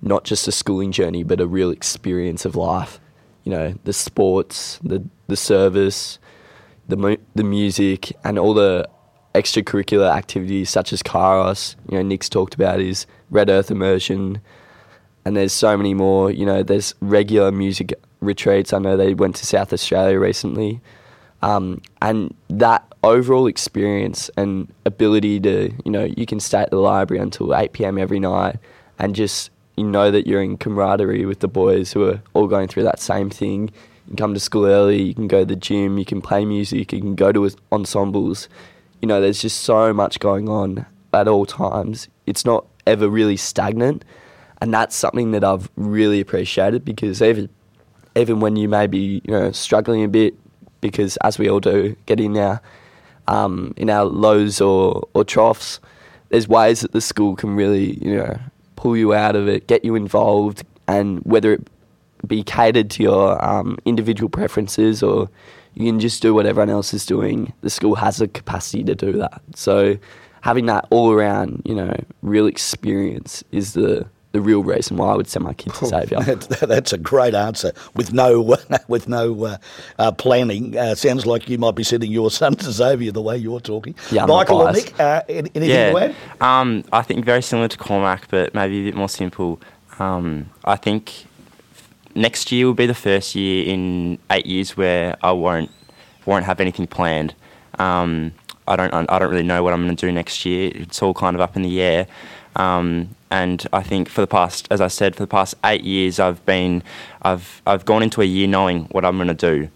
[0.00, 3.00] not just a schooling journey, but a real experience of life.
[3.42, 6.20] You know, the sports, the the service,
[6.86, 8.88] the mu- the music, and all the
[9.34, 11.74] extracurricular activities such as Kairos.
[11.90, 14.40] You know, Nick's talked about his Red Earth immersion,
[15.24, 16.30] and there's so many more.
[16.30, 18.72] You know, there's regular music retreats.
[18.72, 20.80] I know they went to South Australia recently,
[21.42, 26.78] um, and that overall experience and ability to, you know, you can stay at the
[26.78, 27.98] library until 8 p.m.
[27.98, 28.56] every night,
[28.98, 32.68] and just you know that you're in camaraderie with the boys who are all going
[32.68, 33.70] through that same thing.
[34.06, 36.44] You can come to school early, you can go to the gym, you can play
[36.44, 38.48] music, you can go to ensembles
[39.00, 42.08] you know, there's just so much going on at all times.
[42.26, 44.04] It's not ever really stagnant,
[44.60, 47.48] and that's something that I've really appreciated because even
[48.16, 50.34] even when you may be you know struggling a bit,
[50.80, 52.60] because as we all do, get in our
[53.28, 55.80] um, in our lows or or troughs,
[56.30, 58.38] there's ways that the school can really you know
[58.76, 61.68] pull you out of it, get you involved, and whether it
[62.26, 65.28] be catered to your um, individual preferences or
[65.74, 67.52] you can just do what everyone else is doing.
[67.60, 69.40] The school has the capacity to do that.
[69.54, 69.96] So
[70.40, 75.16] having that all around, you know, real experience is the the real reason why I
[75.16, 76.20] would send my kids to Xavier.
[76.66, 78.56] That's a great answer with no
[78.88, 79.56] with no uh,
[79.98, 80.76] uh, planning.
[80.76, 83.94] Uh, sounds like you might be sending your son to Xavier the way you're talking.
[84.10, 85.90] Yeah, Michael or Nick, uh, anything yeah.
[85.90, 86.14] to add?
[86.40, 89.60] Um, I think very similar to Cormac, but maybe a bit more simple.
[89.98, 91.26] Um, I think
[92.14, 95.70] next year will be the first year in eight years where I won't
[96.26, 97.34] won't have anything planned.
[97.78, 98.32] Um,
[98.66, 100.70] I don't I don't really know what I'm going to do next year.
[100.74, 102.06] It's all kind of up in the air.
[102.56, 106.18] Um, and I think for the past, as I said, for the past eight years,
[106.18, 106.82] I've been,
[107.22, 109.68] I've, I've gone into a year knowing what I'm going to do,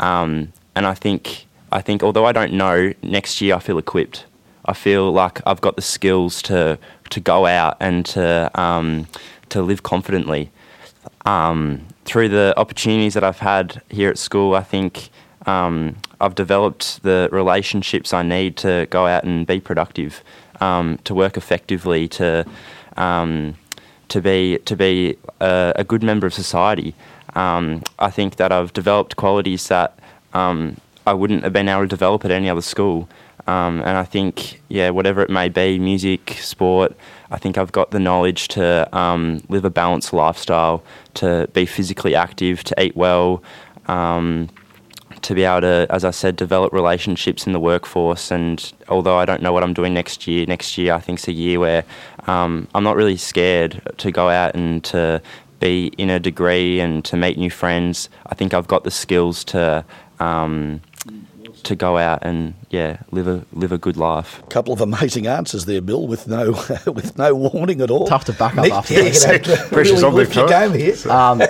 [0.00, 4.26] um, and I think, I think although I don't know, next year I feel equipped.
[4.66, 6.78] I feel like I've got the skills to
[7.10, 9.06] to go out and to um,
[9.50, 10.50] to live confidently.
[11.24, 15.10] Um, through the opportunities that I've had here at school, I think
[15.46, 20.22] um, I've developed the relationships I need to go out and be productive,
[20.60, 22.44] um, to work effectively, to
[22.96, 23.56] um,
[24.08, 26.94] to be to be a, a, good member of society.
[27.34, 29.98] Um, I think that I've developed qualities that
[30.32, 33.08] um, I wouldn't have been able to develop at any other school.
[33.46, 36.96] Um, and I think, yeah, whatever it may be, music, sport,
[37.30, 40.82] I think I've got the knowledge to um, live a balanced lifestyle,
[41.14, 43.42] to be physically active, to eat well,
[43.86, 44.48] um,
[45.26, 48.30] to be able to, as I said, develop relationships in the workforce.
[48.30, 51.26] And although I don't know what I'm doing next year, next year I think it's
[51.26, 51.84] a year where
[52.28, 55.20] um, I'm not really scared to go out and to
[55.58, 58.08] be in a degree and to meet new friends.
[58.26, 59.84] I think I've got the skills to
[60.20, 60.80] um,
[61.64, 64.38] to go out and yeah live a live a good life.
[64.44, 66.52] A couple of amazing answers there, Bill, with no
[66.86, 68.06] with no warning at all.
[68.06, 69.46] Tough to back up Nick, after yeah, that.
[69.46, 70.68] you know, Pressure's really on lift Big your fella.
[70.70, 71.10] game here.
[71.10, 71.42] Um,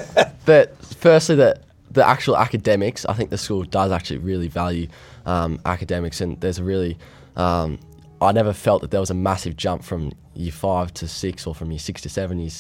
[0.46, 1.60] but firstly, the
[1.96, 4.86] the actual academics, I think the school does actually really value
[5.24, 6.96] um, academics, and there's a really,
[7.34, 7.80] um,
[8.20, 11.54] I never felt that there was a massive jump from year five to six, or
[11.54, 12.50] from year six to seven, year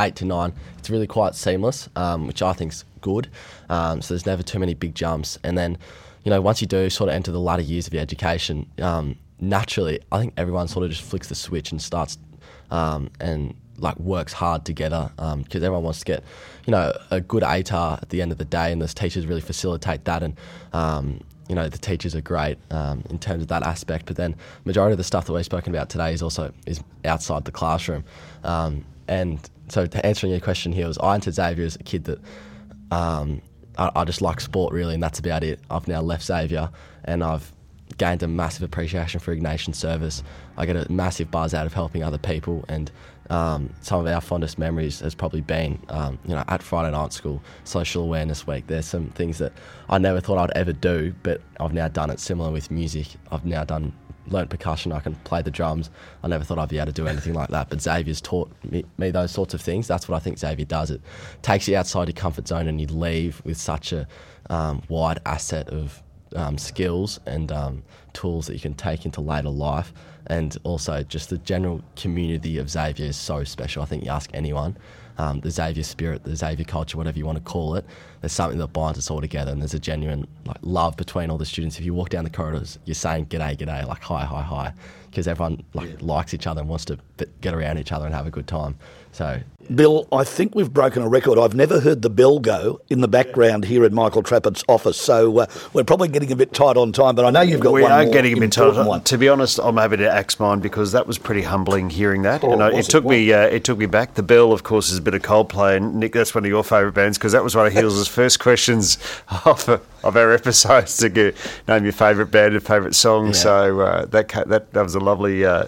[0.00, 0.52] eight to nine.
[0.78, 3.28] It's really quite seamless, um, which I think's good.
[3.68, 5.78] Um, so there's never too many big jumps, and then,
[6.24, 9.16] you know, once you do sort of enter the latter years of your education, um,
[9.40, 12.18] naturally, I think everyone sort of just flicks the switch and starts
[12.70, 16.24] um, and like works hard together because everyone wants to get
[16.66, 19.40] you know a good ATAR at the end of the day, and the teachers really
[19.40, 20.22] facilitate that.
[20.22, 20.36] And
[20.72, 24.06] um, you know the teachers are great um, in terms of that aspect.
[24.06, 27.44] But then majority of the stuff that we've spoken about today is also is outside
[27.44, 28.04] the classroom.
[28.44, 29.38] Um, and
[29.68, 32.18] so to answering your question here was I entered Xavier as a kid that.
[32.92, 33.42] Um,
[33.78, 35.60] I, I just like sport really, and that's about it.
[35.70, 36.70] I've now left Xavier,
[37.04, 37.52] and I've
[37.98, 40.22] gained a massive appreciation for Ignatian service.
[40.56, 42.90] I get a massive buzz out of helping other people, and
[43.30, 47.12] um, some of our fondest memories has probably been, um, you know, at Friday night
[47.12, 48.66] school, social awareness week.
[48.66, 49.52] There's some things that
[49.88, 52.18] I never thought I'd ever do, but I've now done it.
[52.18, 53.92] Similar with music, I've now done
[54.26, 54.92] learned percussion.
[54.92, 55.90] I can play the drums.
[56.22, 58.84] I never thought I'd be able to do anything like that, but Xavier's taught me,
[58.98, 59.86] me those sorts of things.
[59.86, 60.90] That's what I think Xavier does.
[60.90, 61.00] It
[61.42, 64.08] takes you outside your comfort zone, and you leave with such a
[64.48, 66.02] um, wide asset of
[66.34, 69.92] um, skills and um, tools that you can take into later life.
[70.26, 73.82] And also, just the general community of Xavier is so special.
[73.82, 74.76] I think you ask anyone,
[75.18, 77.84] um, the Xavier spirit, the Xavier culture, whatever you want to call it,
[78.20, 81.36] there's something that binds us all together, and there's a genuine like love between all
[81.36, 81.78] the students.
[81.78, 84.72] If you walk down the corridors, you're saying "g'day, g'day," like "hi, hi, hi,"
[85.10, 85.96] because everyone like yeah.
[86.00, 86.98] likes each other and wants to
[87.40, 88.78] get around each other and have a good time.
[89.12, 89.40] So,
[89.74, 91.38] Bill, I think we've broken a record.
[91.38, 95.38] I've never heard the bell go in the background here at Michael Trappett's office, so
[95.38, 97.14] uh, we're probably getting a bit tight on time.
[97.14, 98.84] But I know you've got we one are getting a bit tight.
[98.84, 99.02] One.
[99.02, 102.42] To be honest, I'm happy to axe mine because that was pretty humbling hearing that,
[102.42, 104.14] oh, and I, it, took me uh, it took me back.
[104.14, 106.64] The bell, of course, is a bit of Coldplay, and Nick, that's one of your
[106.64, 108.98] favourite bands because that was one of Heels' first questions
[109.44, 111.36] of, of our episodes to get,
[111.68, 113.26] name your favourite band and favourite song.
[113.28, 113.32] Yeah.
[113.32, 115.66] So uh, that that that was a lovely uh,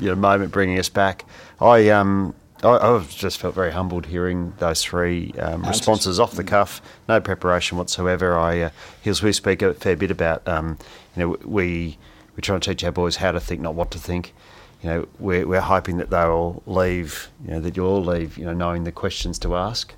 [0.00, 1.24] you know moment bringing us back.
[1.60, 6.44] I um I, I just felt very humbled hearing those three um, responses off the
[6.44, 8.36] cuff, no preparation whatsoever.
[8.36, 8.70] I uh,
[9.02, 10.78] Heels we speak a fair bit about um,
[11.16, 11.98] you know we
[12.38, 14.32] we try and teach our boys how to think, not what to think.
[14.80, 18.44] You know, we're, we're hoping that they'll leave, you know, that you'll all leave, you
[18.44, 19.92] know, knowing the questions to ask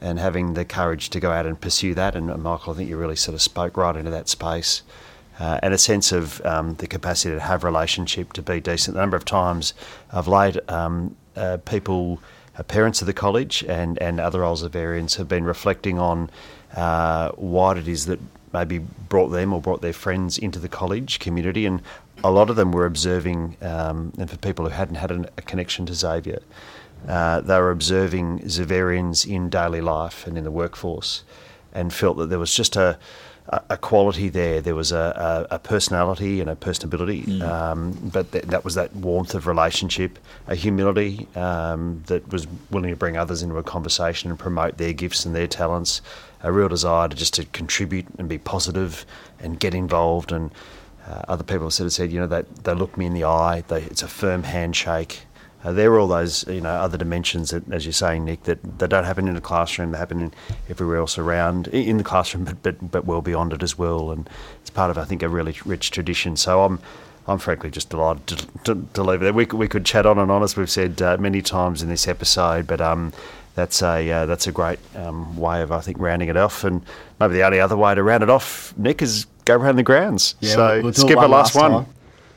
[0.00, 2.16] and having the courage to go out and pursue that.
[2.16, 4.82] And, Michael, I think you really sort of spoke right into that space.
[5.38, 8.94] Uh, and a sense of um, the capacity to have relationship, to be decent.
[8.94, 9.72] The number of times
[10.10, 12.20] of late, um, uh, people,
[12.58, 16.30] uh, parents of the college and, and other Old Xaverians have been reflecting on
[16.76, 18.20] uh, what it is that
[18.52, 21.66] maybe brought them or brought their friends into the college community.
[21.66, 21.82] And
[22.22, 25.86] a lot of them were observing, um, and for people who hadn't had a connection
[25.86, 26.40] to Xavier,
[27.08, 31.24] uh, they were observing Xaverians in daily life and in the workforce
[31.72, 32.98] and felt that there was just a
[33.48, 34.60] a, quality there.
[34.60, 37.42] There was a, a, a personality and a personability, mm.
[37.42, 42.90] um, but th- that was that warmth of relationship, a humility um, that was willing
[42.90, 46.00] to bring others into a conversation and promote their gifts and their talents,
[46.42, 49.04] a real desire to just to contribute and be positive
[49.40, 50.32] and get involved.
[50.32, 50.50] And
[51.06, 53.24] uh, other people have sort of said, you know, they, they look me in the
[53.24, 53.62] eye.
[53.68, 55.22] They, it's a firm handshake.
[55.64, 58.78] Uh, there are all those you know other dimensions that, as you're saying, Nick, that,
[58.78, 59.92] that don't happen in the classroom.
[59.92, 60.32] They happen in
[60.68, 64.10] everywhere else around in the classroom, but, but but well beyond it as well.
[64.10, 64.28] And
[64.60, 66.36] it's part of I think a really rich tradition.
[66.36, 66.80] So I'm.
[67.26, 69.32] I'm frankly just delighted to, to, to leave it there.
[69.32, 72.06] We, we could chat on and on, as we've said uh, many times in this
[72.06, 73.14] episode, but um,
[73.54, 76.64] that's a uh, that's a great um, way of I think rounding it off.
[76.64, 76.82] And
[77.18, 80.34] maybe the only other way to round it off, Nick, is go around the grounds.
[80.40, 81.86] Yeah, so we'll, skip a last, last one.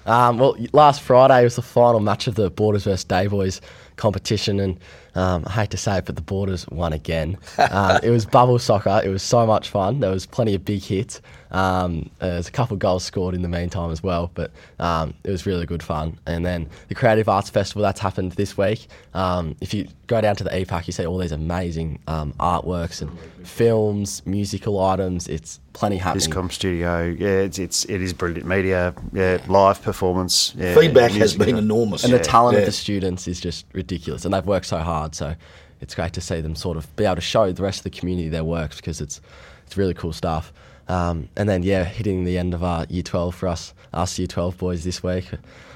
[0.07, 3.61] Um, well, last Friday was the final match of the Boarders versus Day Boys
[3.97, 4.79] competition, and
[5.15, 7.37] um, I hate to say it, but the Boarders won again.
[7.71, 9.01] Um, it was bubble soccer.
[9.03, 9.99] It was so much fun.
[9.99, 11.21] There was plenty of big hits.
[11.51, 15.31] Um, there's a couple of goals scored in the meantime as well, but um, it
[15.31, 16.19] was really good fun.
[16.25, 18.87] And then the Creative Arts Festival that's happened this week.
[19.13, 23.01] Um, if you go down to the EPAC, you see all these amazing um, artworks
[23.01, 25.27] and films, musical items.
[25.27, 26.29] It's plenty happening.
[26.29, 30.53] Discom Studio, yeah, it's, it's it is brilliant media, yeah, live performance.
[30.55, 32.17] Yeah, Feedback has been enormous, and yeah.
[32.19, 32.61] the talent yeah.
[32.61, 35.15] of the students is just ridiculous, and they've worked so hard.
[35.15, 35.35] So
[35.81, 37.97] it's great to see them sort of be able to show the rest of the
[37.97, 39.21] community their works because it's
[39.65, 40.53] it's really cool stuff.
[40.87, 44.27] Um, and then yeah, hitting the end of our year 12 for us, us year
[44.27, 45.29] 12 boys this week.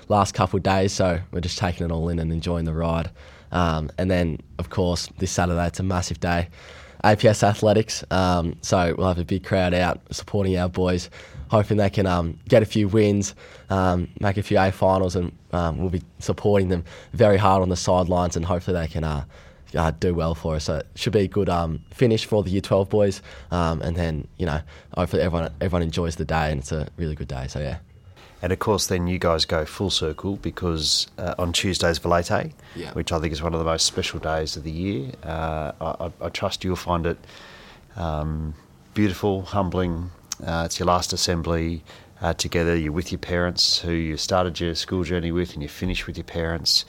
[0.07, 3.09] Last couple of days, so we're just taking it all in and enjoying the ride.
[3.51, 6.47] Um, and then of course this Saturday it's a massive day.
[7.03, 8.03] APS Athletics.
[8.11, 11.09] Um, so we'll have a big crowd out supporting our boys,
[11.49, 13.33] hoping they can um, get a few wins,
[13.69, 17.69] um, make a few A finals, and um, we'll be supporting them very hard on
[17.69, 19.03] the sidelines, and hopefully they can.
[19.03, 19.25] Uh,
[19.75, 20.65] uh, do well for us.
[20.65, 23.95] So it should be a good um, finish for the Year 12 boys, um, and
[23.95, 24.61] then you know
[24.95, 27.47] hopefully everyone everyone enjoys the day and it's a really good day.
[27.47, 27.77] So yeah.
[28.43, 32.91] And of course, then you guys go full circle because uh, on Tuesday's Valete, yeah.
[32.93, 35.11] which I think is one of the most special days of the year.
[35.23, 37.19] Uh, I, I, trust you'll find it
[37.95, 38.55] um,
[38.95, 40.09] beautiful, humbling.
[40.43, 41.83] Uh, it's your last assembly
[42.19, 42.75] uh, together.
[42.75, 46.17] You're with your parents who you started your school journey with, and you finish with
[46.17, 46.85] your parents.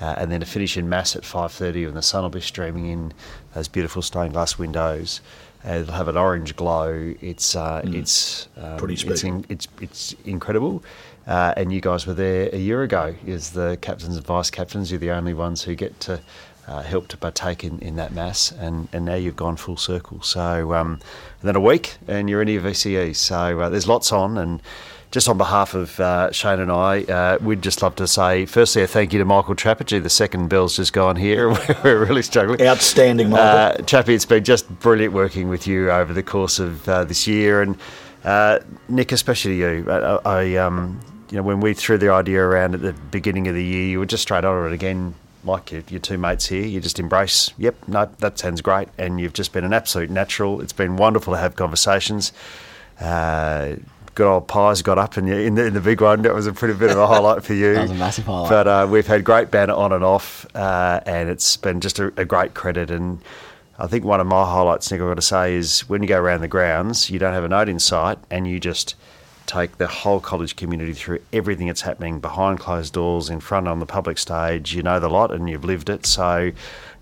[0.00, 2.86] Uh, and then to finish in mass at 5.30 when the sun will be streaming
[2.86, 3.14] in
[3.54, 5.22] those beautiful stained glass windows
[5.66, 7.14] it'll have an orange glow.
[7.20, 7.94] It's uh, mm.
[7.94, 8.94] it's um, pretty.
[8.94, 10.82] It's, in, it's, it's incredible.
[11.26, 14.90] Uh, and you guys were there a year ago as the captains and vice captains.
[14.90, 16.20] You're the only ones who get to
[16.68, 20.22] uh, help to partake in, in that mass, and, and now you've gone full circle.
[20.22, 21.00] So um,
[21.42, 23.16] then a week, and you're in your VCE.
[23.16, 24.62] So uh, there's lots on, and
[25.16, 28.82] just on behalf of uh, Shane and I, uh, we'd just love to say, firstly,
[28.82, 30.02] a thank you to Michael Trappett.
[30.02, 31.48] The second bill's just gone here.
[31.82, 32.60] We're really struggling.
[32.60, 33.46] Outstanding, Michael.
[33.46, 37.26] Uh, Chappie, it's been just brilliant working with you over the course of uh, this
[37.26, 37.62] year.
[37.62, 37.78] And
[38.24, 38.58] uh,
[38.90, 39.86] Nick, especially you.
[39.88, 41.00] I, I um,
[41.30, 43.98] you know, when we threw the idea around at the beginning of the year, you
[44.00, 45.14] were just straight on it again
[45.44, 48.88] like your, your, two mates here, you just embrace, yep, no, that sounds great.
[48.98, 50.60] And you've just been an absolute natural.
[50.60, 52.34] It's been wonderful to have conversations.
[53.00, 53.76] Uh,
[54.16, 56.22] good old Pies got up in the, in the, in the big one.
[56.22, 57.74] That was a pretty bit of a highlight for you.
[57.74, 58.48] that was a massive highlight.
[58.48, 62.06] But uh, we've had great banner on and off, uh, and it's been just a,
[62.16, 62.90] a, great credit.
[62.90, 63.20] And
[63.78, 66.18] I think one of my highlights, Nick, I've got to say, is when you go
[66.18, 68.94] around the grounds, you don't have a note in sight, and you just
[69.44, 73.80] take the whole college community through everything that's happening behind closed doors, in front on
[73.80, 74.74] the public stage.
[74.74, 76.06] You know the lot, and you've lived it.
[76.06, 76.52] So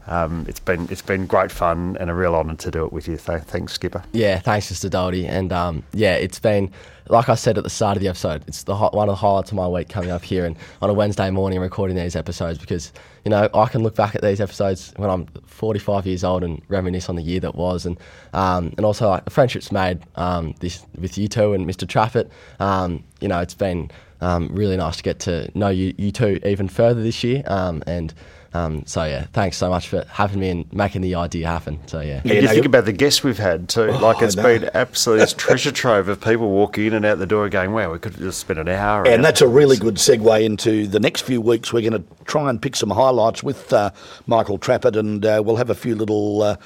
[0.07, 3.09] um, it's been it's been great fun and a real honour to do it with
[3.09, 3.17] you.
[3.17, 4.03] Thanks, Skipper.
[4.13, 4.91] Yeah, thanks, Mr.
[4.91, 5.27] Doherty.
[5.27, 6.71] And um, yeah, it's been
[7.09, 8.45] like I said at the start of the episode.
[8.47, 10.95] It's the one of the highlights of my week coming up here and on a
[10.95, 12.93] Wednesday morning recording these episodes because
[13.25, 16.61] you know I can look back at these episodes when I'm 45 years old and
[16.69, 17.99] reminisce on the year that was, and
[18.35, 21.87] um, and also like the friendships made um, this with you two and Mr.
[21.87, 22.29] Trappett.
[22.61, 23.91] Um, you know, it's been
[24.21, 28.13] um, really nice to get to know you, you two even further this year, and
[28.55, 31.81] um, so yeah, thanks so much for having me and making the idea happen.
[31.89, 33.91] So yeah, yeah you think about the guests we've had too.
[33.91, 37.49] Oh, like it's been absolutely treasure trove of people walking in and out the door
[37.49, 40.45] going, "Wow, we could have just spend an hour." And that's a really good segue
[40.45, 41.73] into the next few weeks.
[41.73, 43.91] We're going to try and pick some highlights with uh,
[44.29, 46.43] Michael Trappett, and uh, we'll have a few little.
[46.43, 46.57] Uh,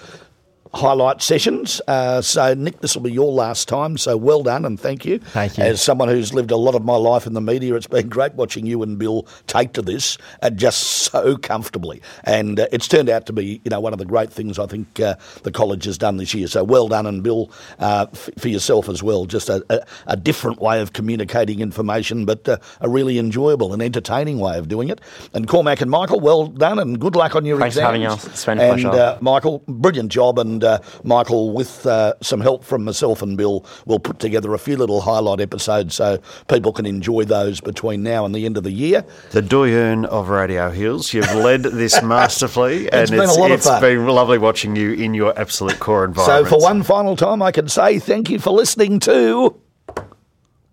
[0.74, 1.80] highlight sessions.
[1.86, 3.96] Uh, so, Nick, this will be your last time.
[3.96, 5.18] So, well done and thank you.
[5.18, 5.64] Thank you.
[5.64, 8.34] As someone who's lived a lot of my life in the media, it's been great
[8.34, 12.02] watching you and Bill take to this uh, just so comfortably.
[12.24, 14.66] And uh, it's turned out to be, you know, one of the great things I
[14.66, 16.46] think uh, the college has done this year.
[16.46, 19.26] So, well done, and Bill, uh, f- for yourself as well.
[19.26, 23.82] Just a, a, a, different way of communicating information, but uh, a really enjoyable and
[23.82, 25.00] entertaining way of doing it.
[25.32, 27.86] And Cormac and Michael, well done and good luck on your Thanks exams.
[27.86, 28.26] for having us.
[28.26, 29.18] It's been a and, pleasure.
[29.20, 30.38] Michael, brilliant job.
[30.38, 34.54] And and uh, Michael, with uh, some help from myself and Bill, will put together
[34.54, 38.56] a few little highlight episodes so people can enjoy those between now and the end
[38.56, 39.04] of the year.
[39.30, 44.06] The doyen of Radio Hills, you've led this masterfully, and it's, been, it's, it's been
[44.06, 46.48] lovely watching you in your absolute core environment.
[46.48, 49.60] So, for one final time, I can say thank you for listening to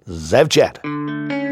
[0.07, 1.44] Xav Chat.